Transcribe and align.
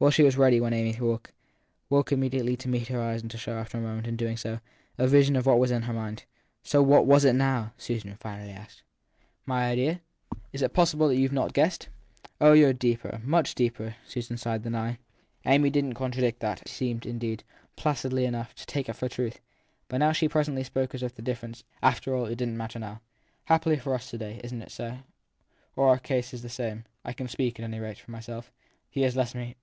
Well, 0.00 0.10
she 0.10 0.22
was 0.24 0.36
ready 0.36 0.60
when 0.60 0.74
Amy 0.74 1.00
woke 1.00 1.32
woke 1.88 2.12
immediately 2.12 2.58
to 2.58 2.68
meet 2.68 2.88
her 2.88 3.00
eyes 3.00 3.22
and 3.22 3.30
to 3.30 3.38
show, 3.38 3.56
after 3.56 3.78
a 3.78 3.80
moment, 3.80 4.06
in 4.06 4.16
doing 4.16 4.36
so, 4.36 4.60
a 4.98 5.06
vision 5.08 5.34
of 5.34 5.46
what 5.46 5.58
was 5.58 5.70
in 5.70 5.82
her 5.82 5.94
mind. 5.94 6.24
What 6.74 7.06
was 7.06 7.24
it 7.24 7.32
now? 7.32 7.72
Susan 7.78 8.14
finally 8.16 8.52
said. 8.52 8.68
My 9.46 9.70
idea? 9.70 10.02
Is 10.52 10.60
it 10.60 10.74
possible 10.74 11.10
you 11.10 11.30
ve 11.30 11.34
not 11.34 11.54
guessed? 11.54 11.88
i 12.22 12.28
Oh, 12.44 12.52
you 12.52 12.66
re 12.66 12.72
deeper, 12.74 13.22
much 13.24 13.54
deeper, 13.54 13.96
Susan 14.06 14.36
sighed, 14.36 14.62
(than 14.64 14.74
I. 14.74 14.98
Amy 15.46 15.70
didn 15.70 15.92
t 15.92 15.96
contradict 15.96 16.40
that 16.40 16.68
seemed 16.68 17.06
indeed, 17.06 17.42
placidly 17.74 18.26
enough, 18.26 18.54
to 18.56 18.66
take 18.66 18.90
it 18.90 18.96
for 18.96 19.08
truth; 19.08 19.40
but 19.88 20.12
she 20.16 20.28
presently 20.28 20.64
spoke 20.64 20.94
as 20.94 21.02
if 21.02 21.14
the 21.14 21.22
differ 21.22 21.46
ence, 21.46 21.64
after 21.82 22.14
all, 22.14 22.26
didn 22.26 22.50
t 22.50 22.56
matter 22.56 22.78
now. 22.78 23.00
Happily 23.46 23.78
for 23.78 23.94
us 23.94 24.10
to 24.10 24.18
day 24.18 24.38
isn 24.44 24.58
t 24.58 24.66
it 24.66 24.70
so? 24.70 24.98
our 25.78 25.98
case 25.98 26.34
is 26.34 26.42
the 26.42 26.50
same. 26.50 26.84
I 27.06 27.14
can 27.14 27.26
speak, 27.26 27.58
at 27.58 27.64
any 27.64 27.78
rate, 27.80 27.98
for 27.98 28.10
myself. 28.10 28.52
He 28.90 29.00
has 29.02 29.16
left 29.16 29.34
me. 29.34 29.56